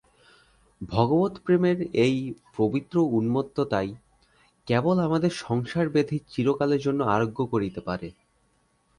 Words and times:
ভগবৎ-প্রেমের 0.81 1.77
এই 2.05 2.15
পবিত্র 2.57 2.95
উন্মত্ততাই 3.11 3.89
কেবল 4.67 4.97
আমাদের 4.99 5.31
সংসার-ব্যাধি 5.41 6.17
চিরকালের 6.27 6.81
জন্য 6.81 6.99
আরোগ্য 7.15 7.39
করিতে 7.45 7.79
পারে। 7.81 8.07